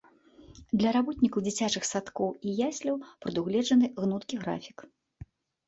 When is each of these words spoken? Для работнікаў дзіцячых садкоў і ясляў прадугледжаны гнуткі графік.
Для 0.81 0.93
работнікаў 0.95 1.43
дзіцячых 1.47 1.83
садкоў 1.91 2.29
і 2.47 2.55
ясляў 2.71 2.95
прадугледжаны 3.21 3.85
гнуткі 4.03 4.35
графік. 4.43 4.77